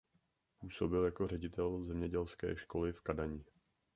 [0.59, 3.43] Působil jako ředitel zemědělské školy v Kadani.